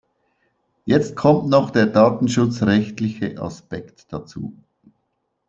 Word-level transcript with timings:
Jetzt 0.83 1.15
kommt 1.15 1.47
noch 1.49 1.69
der 1.69 1.85
datenschutzrechtliche 1.85 3.39
Aspekt 3.39 4.11
dazu. 4.11 4.57